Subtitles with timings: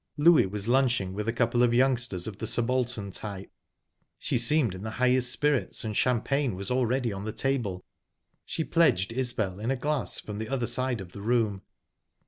[0.17, 3.51] Louie was lunching with a couple of youngsters of the subaltern type;
[4.17, 7.85] she seemed in the highest spirits, and champagne was already on the table.
[8.43, 11.61] She pledged Isbel in a glass from the other side of the room.